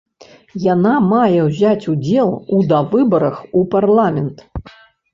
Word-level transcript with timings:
Яна 0.73 0.93
мае 1.11 1.39
ўзяць 1.49 1.87
удзел 1.93 2.29
у 2.55 2.65
давыбарах 2.75 3.35
у 3.57 3.67
парламент. 3.79 4.37